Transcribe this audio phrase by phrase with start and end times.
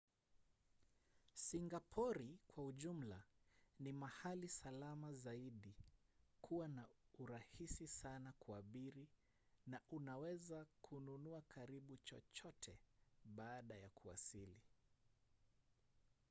[1.33, 3.23] singapori kwa ujumla
[3.79, 5.75] ni mahali salama zaidi
[6.41, 6.85] kuwa na
[7.25, 9.07] rahisi sana kuabiri
[9.67, 12.79] na unaweza kununua karibu chochote
[13.25, 14.61] baada ya kuwasili